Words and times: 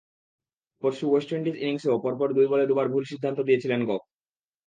পরশু 0.83 1.05
West 1.07 1.29
Indies 1.31 1.55
ইনিংসেও 1.57 2.03
পরপর 2.03 2.27
দুই 2.37 2.47
বলে 2.51 2.65
দুবার 2.69 2.87
ভুল 2.93 3.03
সিদ্ধান্ত 3.11 3.39
দিয়েছিলেন 3.47 3.81
গফ। 3.89 4.01